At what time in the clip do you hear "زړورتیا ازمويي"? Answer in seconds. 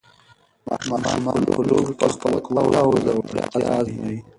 3.03-4.19